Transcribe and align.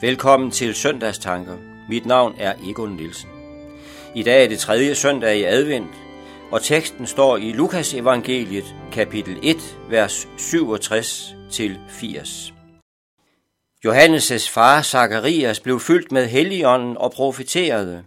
Velkommen 0.00 0.50
til 0.50 0.74
Søndagstanker. 0.74 1.56
Mit 1.88 2.06
navn 2.06 2.34
er 2.38 2.54
Egon 2.68 2.92
Nielsen. 2.92 3.30
I 4.14 4.22
dag 4.22 4.44
er 4.44 4.48
det 4.48 4.58
tredje 4.58 4.94
søndag 4.94 5.38
i 5.38 5.44
advent, 5.44 5.90
og 6.50 6.62
teksten 6.62 7.06
står 7.06 7.36
i 7.36 7.52
Lukas 7.52 7.94
evangeliet, 7.94 8.74
kapitel 8.92 9.38
1, 9.42 9.78
vers 9.90 10.28
67 10.36 11.34
til 11.50 11.80
80. 11.88 12.54
Johannes' 13.86 14.50
far 14.50 14.82
Zakarias 14.82 15.60
blev 15.60 15.80
fyldt 15.80 16.12
med 16.12 16.26
helligånden 16.26 16.96
og 16.96 17.12
profeterede. 17.12 18.04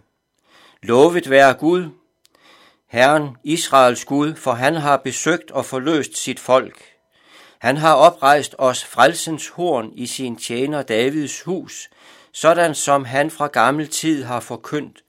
Lovet 0.82 1.30
være 1.30 1.54
Gud, 1.54 1.84
Herren 2.88 3.28
Israels 3.44 4.04
Gud, 4.04 4.34
for 4.34 4.52
han 4.52 4.74
har 4.74 4.96
besøgt 4.96 5.50
og 5.50 5.64
forløst 5.64 6.16
sit 6.16 6.40
folk. 6.40 6.91
Han 7.62 7.76
har 7.76 7.94
oprejst 7.94 8.54
os 8.58 8.84
frelsens 8.84 9.48
horn 9.48 9.92
i 9.94 10.06
sin 10.06 10.36
tjener 10.36 10.82
Davids 10.82 11.42
hus, 11.42 11.90
sådan 12.32 12.74
som 12.74 13.04
han 13.04 13.30
fra 13.30 13.46
gammel 13.46 13.88
tid 13.88 14.24
har 14.24 14.40
forkyndt 14.40 15.04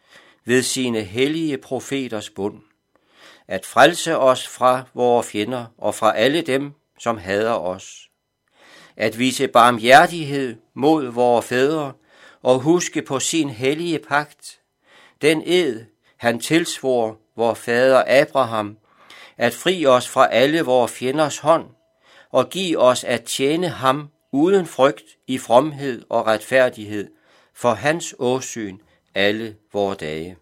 ved 0.45 0.61
sine 0.61 1.01
hellige 1.01 1.57
profeters 1.57 2.29
bund. 2.29 2.61
At 3.47 3.65
frelse 3.65 4.17
os 4.17 4.47
fra 4.47 4.83
vores 4.93 5.27
fjender 5.27 5.65
og 5.77 5.95
fra 5.95 6.17
alle 6.17 6.41
dem, 6.41 6.73
som 6.99 7.17
hader 7.17 7.53
os. 7.53 8.09
At 8.97 9.19
vise 9.19 9.47
barmhjertighed 9.47 10.55
mod 10.73 11.05
vores 11.05 11.45
fædre 11.45 11.93
og 12.43 12.59
huske 12.59 13.01
på 13.01 13.19
sin 13.19 13.49
hellige 13.49 13.99
pagt, 13.99 14.59
den 15.21 15.43
ed, 15.45 15.85
han 16.17 16.39
tilsvor 16.39 17.17
vor 17.35 17.53
fader 17.53 18.03
Abraham, 18.07 18.77
at 19.37 19.53
fri 19.53 19.85
os 19.85 20.09
fra 20.09 20.27
alle 20.31 20.61
vores 20.61 20.91
fjenders 20.91 21.37
hånd, 21.37 21.65
og 22.33 22.49
giv 22.49 22.77
os 22.79 23.03
at 23.03 23.23
tjene 23.23 23.69
ham 23.69 24.09
uden 24.31 24.65
frygt 24.65 25.17
i 25.27 25.37
fromhed 25.37 26.01
og 26.09 26.27
retfærdighed 26.27 27.09
for 27.53 27.73
hans 27.73 28.15
åsyn 28.19 28.77
alle 29.15 29.55
vore 29.73 29.95
dage. 29.95 30.37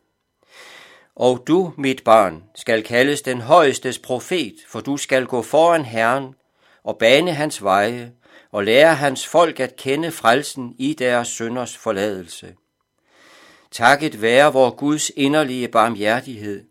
Og 1.15 1.43
du, 1.47 1.73
mit 1.77 2.03
barn, 2.03 2.43
skal 2.55 2.83
kaldes 2.83 3.21
den 3.21 3.41
højestes 3.41 3.99
profet, 3.99 4.55
for 4.67 4.79
du 4.79 4.97
skal 4.97 5.25
gå 5.25 5.41
foran 5.41 5.85
Herren 5.85 6.35
og 6.83 6.97
bane 6.97 7.33
hans 7.33 7.63
veje 7.63 8.11
og 8.51 8.63
lære 8.63 8.95
hans 8.95 9.27
folk 9.27 9.59
at 9.59 9.75
kende 9.75 10.11
frelsen 10.11 10.75
i 10.77 10.93
deres 10.93 11.27
sønders 11.27 11.77
forladelse. 11.77 12.55
Takket 13.71 14.21
være 14.21 14.53
vor 14.53 14.69
Guds 14.69 15.11
inderlige 15.15 15.67
barmhjertighed, 15.67 16.63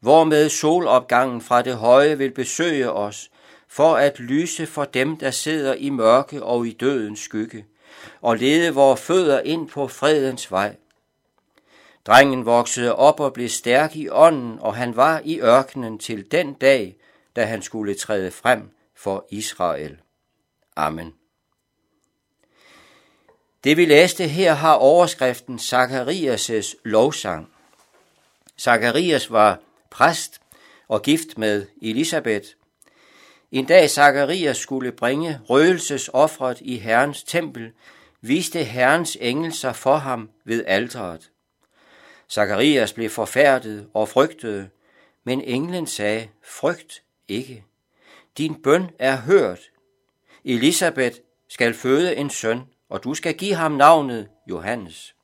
hvormed 0.00 0.48
solopgangen 0.48 1.40
fra 1.40 1.62
det 1.62 1.76
høje 1.76 2.18
vil 2.18 2.30
besøge 2.30 2.92
os, 2.92 3.30
for 3.74 3.96
at 3.96 4.20
lyse 4.20 4.66
for 4.66 4.84
dem, 4.84 5.16
der 5.16 5.30
sidder 5.30 5.74
i 5.74 5.90
mørke 5.90 6.42
og 6.42 6.66
i 6.66 6.72
dødens 6.72 7.20
skygge, 7.20 7.66
og 8.20 8.36
lede 8.36 8.74
vores 8.74 9.00
fødder 9.00 9.40
ind 9.40 9.68
på 9.68 9.88
fredens 9.88 10.50
vej. 10.50 10.76
Drengen 12.06 12.46
voksede 12.46 12.94
op 12.94 13.20
og 13.20 13.32
blev 13.32 13.48
stærk 13.48 13.96
i 13.96 14.08
ånden, 14.08 14.58
og 14.58 14.76
han 14.76 14.96
var 14.96 15.22
i 15.24 15.40
ørkenen 15.40 15.98
til 15.98 16.30
den 16.30 16.54
dag, 16.54 16.96
da 17.36 17.44
han 17.44 17.62
skulle 17.62 17.94
træde 17.94 18.30
frem 18.30 18.70
for 18.94 19.26
Israel. 19.30 19.96
Amen. 20.76 21.14
Det 23.64 23.76
vi 23.76 23.84
læste 23.84 24.28
her 24.28 24.52
har 24.52 24.74
overskriften 24.74 25.58
Zakarias' 25.58 26.74
lovsang. 26.84 27.48
Zakarias 28.60 29.30
var 29.30 29.60
præst 29.90 30.40
og 30.88 31.02
gift 31.02 31.38
med 31.38 31.66
Elisabeth. 31.82 32.46
En 33.52 33.64
dag 33.64 33.90
Zakarias 33.90 34.56
skulle 34.56 34.92
bringe 34.92 35.40
røgelsesoffret 35.48 36.60
i 36.60 36.76
Herrens 36.76 37.22
tempel, 37.22 37.72
viste 38.20 38.64
Herrens 38.64 39.18
engel 39.20 39.52
sig 39.52 39.76
for 39.76 39.96
ham 39.96 40.30
ved 40.44 40.64
alteret. 40.66 41.30
Zakarias 42.30 42.92
blev 42.92 43.10
forfærdet 43.10 43.88
og 43.94 44.08
frygtede, 44.08 44.68
men 45.24 45.40
englen 45.40 45.86
sagde, 45.86 46.28
frygt 46.44 47.02
ikke. 47.28 47.64
Din 48.38 48.62
bøn 48.62 48.90
er 48.98 49.16
hørt. 49.16 49.60
Elisabeth 50.44 51.16
skal 51.48 51.74
føde 51.74 52.16
en 52.16 52.30
søn, 52.30 52.60
og 52.88 53.04
du 53.04 53.14
skal 53.14 53.34
give 53.34 53.54
ham 53.54 53.72
navnet 53.72 54.28
Johannes. 54.50 55.14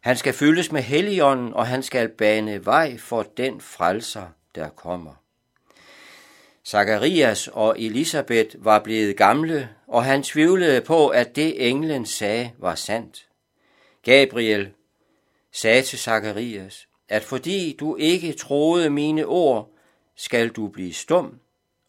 Han 0.00 0.16
skal 0.16 0.32
fyldes 0.32 0.72
med 0.72 0.82
helligånden, 0.82 1.54
og 1.54 1.66
han 1.66 1.82
skal 1.82 2.08
bane 2.08 2.66
vej 2.66 2.98
for 2.98 3.22
den 3.22 3.60
frelser, 3.60 4.26
der 4.54 4.68
kommer. 4.68 5.14
Zakarias 6.66 7.48
og 7.48 7.80
Elisabeth 7.80 8.64
var 8.64 8.78
blevet 8.78 9.16
gamle, 9.16 9.68
og 9.86 10.04
han 10.04 10.22
tvivlede 10.22 10.80
på, 10.80 11.08
at 11.08 11.36
det 11.36 11.68
englen 11.68 12.06
sagde 12.06 12.52
var 12.58 12.74
sandt. 12.74 13.28
Gabriel 14.02 14.70
sagde 15.52 15.82
til 15.82 15.98
Zakarias, 15.98 16.88
at 17.08 17.22
fordi 17.22 17.76
du 17.80 17.96
ikke 17.96 18.32
troede 18.32 18.90
mine 18.90 19.26
ord, 19.26 19.70
skal 20.16 20.48
du 20.48 20.68
blive 20.68 20.92
stum 20.92 21.40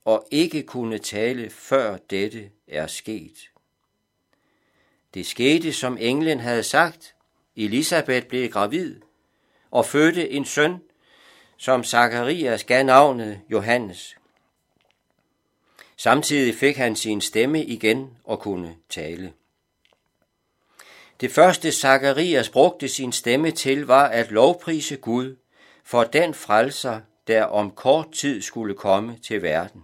og 0.05 0.27
ikke 0.31 0.63
kunne 0.63 0.97
tale, 0.97 1.49
før 1.49 1.97
dette 1.97 2.49
er 2.67 2.87
sket. 2.87 3.51
Det 5.13 5.25
skete, 5.25 5.73
som 5.73 5.97
englen 5.99 6.39
havde 6.39 6.63
sagt. 6.63 7.15
Elisabeth 7.55 8.27
blev 8.27 8.49
gravid 8.49 9.01
og 9.71 9.85
fødte 9.85 10.29
en 10.29 10.45
søn, 10.45 10.81
som 11.57 11.83
Zakarias 11.83 12.63
gav 12.63 12.83
navnet 12.83 13.41
Johannes. 13.49 14.15
Samtidig 16.03 16.55
fik 16.55 16.77
han 16.77 16.95
sin 16.95 17.21
stemme 17.21 17.63
igen 17.63 18.09
og 18.23 18.39
kunne 18.39 18.75
tale. 18.89 19.33
Det 21.21 21.31
første 21.31 21.71
Zakarias 21.71 22.49
brugte 22.49 22.87
sin 22.87 23.11
stemme 23.11 23.51
til 23.51 23.85
var 23.85 24.07
at 24.07 24.31
lovprise 24.31 24.95
Gud 24.95 25.35
for 25.83 26.03
den 26.03 26.33
frelser, 26.33 27.01
der 27.27 27.43
om 27.43 27.71
kort 27.71 28.11
tid 28.11 28.41
skulle 28.41 28.75
komme 28.75 29.17
til 29.17 29.41
verden. 29.41 29.83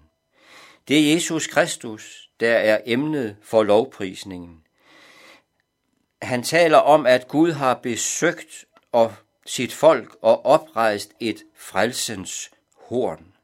Det 0.88 1.00
er 1.00 1.14
Jesus 1.14 1.48
Kristus, 1.48 2.30
der 2.40 2.56
er 2.56 2.82
emnet 2.86 3.38
for 3.42 3.64
lovprisningen. 3.64 4.64
Han 6.22 6.44
taler 6.44 6.78
om, 6.78 7.06
at 7.06 7.28
Gud 7.28 7.52
har 7.52 7.74
besøgt 7.74 8.66
og 8.92 9.14
sit 9.46 9.74
folk 9.74 10.18
og 10.22 10.46
oprejst 10.46 11.12
et 11.20 11.44
frelsens 11.56 12.52
horn. 12.74 13.37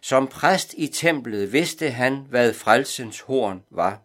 Som 0.00 0.26
præst 0.26 0.74
i 0.76 0.86
templet 0.86 1.52
vidste 1.52 1.90
han, 1.90 2.26
hvad 2.30 2.54
frelsens 2.54 3.20
horn 3.20 3.62
var. 3.70 4.00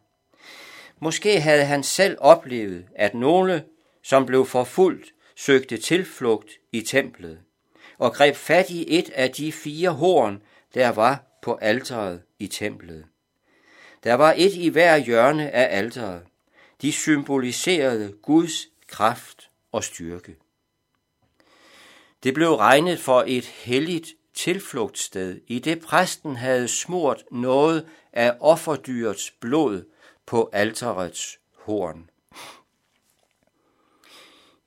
Måske 0.99 1.41
havde 1.41 1.65
han 1.65 1.83
selv 1.83 2.17
oplevet, 2.19 2.85
at 2.95 3.13
nogle, 3.13 3.63
som 4.03 4.25
blev 4.25 4.45
forfulgt, 4.45 5.13
søgte 5.35 5.77
tilflugt 5.77 6.51
i 6.71 6.81
templet 6.81 7.39
og 7.97 8.13
greb 8.13 8.35
fat 8.35 8.69
i 8.69 8.97
et 8.97 9.09
af 9.09 9.31
de 9.31 9.51
fire 9.51 9.89
horn, 9.89 10.41
der 10.73 10.89
var 10.89 11.23
på 11.41 11.55
alteret 11.61 12.21
i 12.39 12.47
templet. 12.47 13.05
Der 14.03 14.13
var 14.13 14.33
et 14.37 14.53
i 14.53 14.67
hver 14.67 14.97
hjørne 14.97 15.51
af 15.51 15.77
alteret. 15.77 16.21
De 16.81 16.91
symboliserede 16.91 18.13
Guds 18.21 18.67
kraft 18.87 19.49
og 19.71 19.83
styrke. 19.83 20.35
Det 22.23 22.33
blev 22.33 22.53
regnet 22.53 22.99
for 22.99 23.23
et 23.27 23.45
helligt 23.45 24.07
tilflugtssted, 24.33 25.41
i 25.47 25.59
det 25.59 25.81
præsten 25.81 26.35
havde 26.35 26.67
smurt 26.67 27.23
noget 27.31 27.85
af 28.13 28.38
offerdyrets 28.39 29.31
blod 29.31 29.83
på 30.25 30.49
alterets 30.53 31.39
horn. 31.55 32.09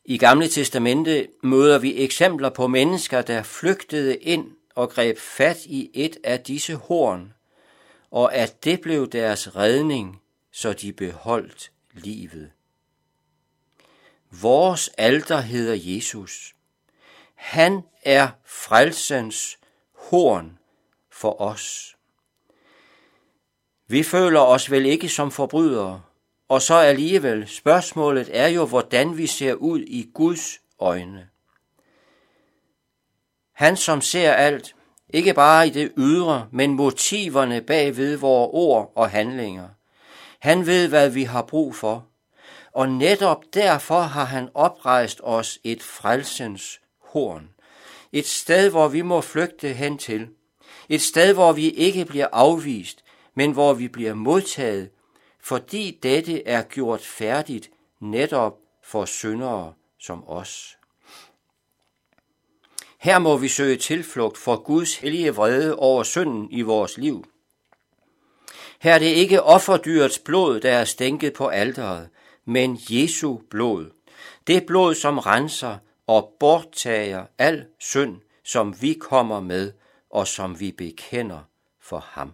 I 0.05 0.19
Gamle 0.19 0.49
Testamente 0.49 1.29
møder 1.43 1.79
vi 1.79 2.03
eksempler 2.03 2.51
på 2.51 2.67
mennesker, 2.67 3.23
der 3.23 3.43
flygtede 3.43 4.17
ind 4.17 4.53
og 4.75 4.91
greb 4.91 5.19
fat 5.19 5.67
i 5.67 5.91
et 5.95 6.17
af 6.25 6.41
disse 6.41 6.75
horn, 6.75 7.33
og 8.11 8.35
at 8.35 8.65
det 8.65 8.81
blev 8.81 9.09
deres 9.09 9.57
redning, 9.57 10.21
så 10.53 10.73
de 10.73 10.93
beholdt 10.93 11.73
livet. 11.93 12.51
Vores 14.31 14.91
alter 14.99 15.41
hedder 15.41 15.75
Jesus. 15.79 16.56
Han 17.37 17.83
er 18.03 18.29
frelsens 18.45 19.59
horn 19.95 20.59
for 21.13 21.41
os. 21.41 21.97
Vi 23.89 24.03
føler 24.03 24.41
os 24.41 24.71
vel 24.71 24.87
ikke 24.87 25.09
som 25.09 25.31
forbrydere, 25.31 26.03
og 26.49 26.63
så 26.63 26.75
alligevel 26.75 27.49
spørgsmålet 27.49 28.31
er 28.33 28.49
jo, 28.49 28.67
hvordan 28.67 29.17
vi 29.17 29.27
ser 29.27 29.55
ud 29.55 29.81
i 29.81 30.11
Guds 30.15 30.61
øjne. 30.79 31.29
Han 33.53 33.77
som 33.77 34.01
ser 34.01 34.33
alt, 34.33 34.75
ikke 35.09 35.35
bare 35.35 35.67
i 35.67 35.71
det 35.71 35.93
ydre, 35.97 36.49
men 36.53 36.71
motiverne 36.71 37.63
bagved 37.63 38.17
vores 38.17 38.51
ord 38.53 38.93
og 38.97 39.11
handlinger. 39.11 39.69
Han 40.39 40.67
ved, 40.67 40.89
hvad 40.89 41.11
vi 41.11 41.23
har 41.23 41.43
brug 41.43 41.75
for, 41.75 42.07
og 42.73 42.89
netop 42.89 43.45
derfor 43.55 44.01
har 44.01 44.25
han 44.25 44.49
oprejst 44.55 45.21
os 45.23 45.59
et 45.65 45.83
frelsens 45.83 46.81
horn. 47.07 47.49
Et 48.13 48.27
sted, 48.27 48.71
hvor 48.71 48.89
vi 48.89 49.03
må 49.03 49.21
flygte 49.21 49.73
hen 49.73 49.99
til. 49.99 50.29
Et 50.89 51.03
sted, 51.03 51.35
hvor 51.35 51.53
vi 51.53 51.71
ikke 51.71 52.05
bliver 52.05 52.29
afvist, 52.33 53.05
men 53.35 53.53
hvor 53.53 53.75
vi 53.75 53.89
bliver 53.89 54.15
modtaget, 54.15 54.91
fordi 55.41 55.99
dette 56.03 56.47
er 56.47 56.63
gjort 56.63 57.01
færdigt 57.01 57.71
netop 58.01 58.59
for 58.85 59.05
syndere 59.05 59.73
som 59.99 60.29
os. 60.29 60.77
Her 62.99 63.19
må 63.19 63.37
vi 63.37 63.49
søge 63.49 63.77
tilflugt 63.77 64.39
for 64.39 64.57
Guds 64.57 64.97
hellige 64.97 65.35
vrede 65.35 65.77
over 65.77 66.03
synden 66.03 66.49
i 66.51 66.63
vores 66.63 66.99
liv. 66.99 67.25
Her 68.79 68.95
er 68.95 68.99
det 68.99 69.07
ikke 69.07 69.43
offerdyrets 69.43 70.19
blod, 70.19 70.61
der 70.61 70.73
er 70.73 70.85
stænket 70.85 71.33
på 71.33 71.47
alteret, 71.47 72.09
men 72.45 72.79
Jesu 72.91 73.39
blod. 73.51 73.91
Det 74.47 74.67
blod, 74.67 74.95
som 74.95 75.19
renser 75.19 75.79
og 76.07 76.37
borttager 76.41 77.27
al 77.39 77.67
synd, 77.79 78.21
som 78.45 78.83
vi 78.83 78.93
kommer 78.93 79.41
med 79.41 79.73
og 80.11 80.29
som 80.29 80.61
vi 80.61 80.73
bekender 80.73 81.41
for 81.81 81.99
ham. 81.99 82.33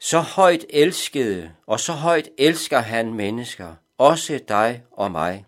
Så 0.00 0.20
højt 0.20 0.64
elskede, 0.70 1.52
og 1.66 1.80
så 1.80 1.92
højt 1.92 2.28
elsker 2.38 2.78
han 2.78 3.14
mennesker, 3.14 3.74
også 3.98 4.40
dig 4.48 4.82
og 4.90 5.10
mig. 5.10 5.44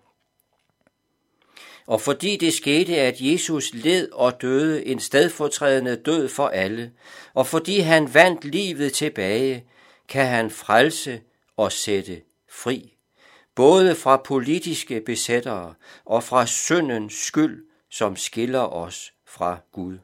Og 1.86 2.00
fordi 2.00 2.36
det 2.36 2.54
skete, 2.54 2.96
at 2.96 3.20
Jesus 3.20 3.74
led 3.74 4.12
og 4.12 4.42
døde 4.42 4.86
en 4.86 5.00
stedfortrædende 5.00 5.96
død 5.96 6.28
for 6.28 6.48
alle, 6.48 6.92
og 7.34 7.46
fordi 7.46 7.78
han 7.78 8.14
vandt 8.14 8.44
livet 8.44 8.92
tilbage, 8.92 9.64
kan 10.08 10.26
han 10.26 10.50
frelse 10.50 11.20
og 11.56 11.72
sætte 11.72 12.22
fri, 12.50 12.94
både 13.54 13.94
fra 13.94 14.16
politiske 14.16 15.00
besættere 15.00 15.74
og 16.04 16.22
fra 16.22 16.46
syndens 16.46 17.14
skyld, 17.14 17.64
som 17.90 18.16
skiller 18.16 18.72
os 18.74 19.12
fra 19.26 19.58
Gud. 19.72 19.98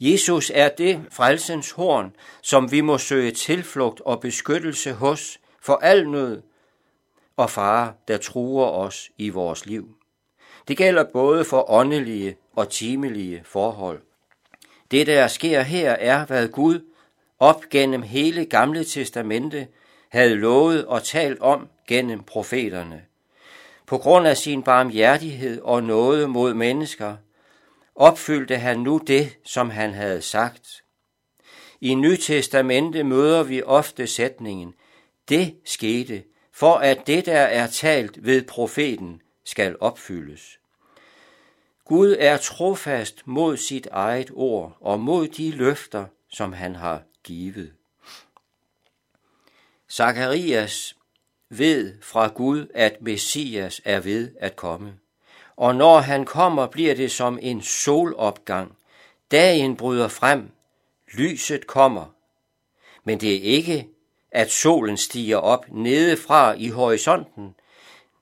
Jesus 0.00 0.52
er 0.54 0.68
det 0.68 1.04
frelsens 1.10 1.70
horn, 1.70 2.16
som 2.42 2.72
vi 2.72 2.80
må 2.80 2.98
søge 2.98 3.30
tilflugt 3.30 4.00
og 4.00 4.20
beskyttelse 4.20 4.92
hos 4.92 5.40
for 5.60 5.76
al 5.76 6.08
nød 6.08 6.42
og 7.36 7.50
fare, 7.50 7.92
der 8.08 8.16
truer 8.16 8.66
os 8.66 9.10
i 9.18 9.28
vores 9.28 9.66
liv. 9.66 9.96
Det 10.68 10.76
gælder 10.76 11.04
både 11.12 11.44
for 11.44 11.70
åndelige 11.70 12.36
og 12.56 12.70
timelige 12.70 13.42
forhold. 13.44 14.02
Det, 14.90 15.06
der 15.06 15.28
sker 15.28 15.62
her, 15.62 15.90
er, 15.90 16.26
hvad 16.26 16.48
Gud 16.48 16.80
op 17.38 17.62
gennem 17.70 18.02
hele 18.02 18.44
Gamle 18.44 18.84
Testamente 18.84 19.68
havde 20.08 20.34
lovet 20.34 20.86
og 20.86 21.02
talt 21.02 21.40
om 21.40 21.68
gennem 21.86 22.22
profeterne. 22.22 23.04
På 23.86 23.98
grund 23.98 24.26
af 24.26 24.36
sin 24.36 24.62
barmhjertighed 24.62 25.60
og 25.60 25.82
nåde 25.82 26.28
mod 26.28 26.54
mennesker, 26.54 27.16
opfyldte 27.94 28.56
han 28.56 28.80
nu 28.80 29.00
det, 29.06 29.36
som 29.44 29.70
han 29.70 29.94
havde 29.94 30.22
sagt. 30.22 30.84
I 31.80 31.94
Nytestamente 31.94 33.04
møder 33.04 33.42
vi 33.42 33.62
ofte 33.62 34.06
sætningen, 34.06 34.74
det 35.28 35.56
skete, 35.64 36.24
for 36.52 36.74
at 36.74 37.06
det, 37.06 37.26
der 37.26 37.40
er 37.40 37.66
talt 37.66 38.24
ved 38.24 38.42
profeten, 38.42 39.22
skal 39.44 39.76
opfyldes. 39.80 40.58
Gud 41.84 42.16
er 42.18 42.36
trofast 42.36 43.26
mod 43.26 43.56
sit 43.56 43.86
eget 43.86 44.30
ord 44.34 44.76
og 44.80 45.00
mod 45.00 45.28
de 45.28 45.50
løfter, 45.50 46.06
som 46.28 46.52
han 46.52 46.74
har 46.74 47.02
givet. 47.24 47.72
Zakarias 49.90 50.96
ved 51.58 51.94
fra 52.02 52.26
Gud, 52.26 52.66
at 52.74 53.02
Messias 53.02 53.80
er 53.84 54.00
ved 54.00 54.30
at 54.40 54.56
komme. 54.56 54.94
Og 55.56 55.76
når 55.76 55.98
han 55.98 56.24
kommer, 56.24 56.66
bliver 56.66 56.94
det 56.94 57.12
som 57.12 57.38
en 57.42 57.62
solopgang. 57.62 58.76
Dagen 59.30 59.76
bryder 59.76 60.08
frem, 60.08 60.50
lyset 61.14 61.66
kommer. 61.66 62.14
Men 63.04 63.20
det 63.20 63.36
er 63.36 63.40
ikke, 63.40 63.88
at 64.30 64.50
solen 64.50 64.96
stiger 64.96 65.36
op 65.36 65.66
nedefra 65.68 66.52
i 66.52 66.68
horisonten. 66.68 67.54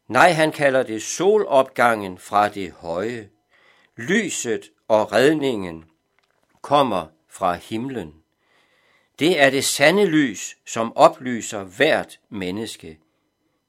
Nej, 0.08 0.30
han 0.32 0.52
kalder 0.52 0.82
det 0.82 1.02
solopgangen 1.02 2.18
fra 2.18 2.48
det 2.48 2.72
høje. 2.72 3.28
Lyset 3.96 4.70
og 4.88 5.12
redningen 5.12 5.84
kommer 6.62 7.06
fra 7.28 7.54
himlen. 7.54 8.14
Det 9.18 9.40
er 9.40 9.50
det 9.50 9.64
sande 9.64 10.06
lys, 10.06 10.56
som 10.66 10.96
oplyser 10.96 11.64
hvert 11.64 12.18
menneske. 12.28 12.98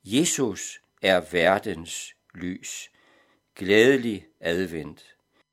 Jesus 0.05 0.81
er 1.01 1.21
verdens 1.21 2.13
lys. 2.35 2.89
Glædelig 3.55 4.25
advent. 4.39 5.12